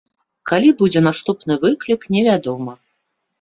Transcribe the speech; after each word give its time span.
Калі 0.51 0.71
будзе 0.79 1.03
наступны 1.07 1.59
выклік, 1.67 2.01
невядома. 2.17 2.73